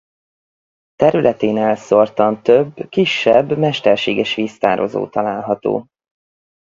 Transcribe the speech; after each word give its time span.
Területén 0.95 1.57
elszórtan 1.57 2.43
több 2.43 2.89
kisebb 2.89 3.57
mesterséges 3.57 4.35
víztározó 4.35 5.07
található. 5.07 5.87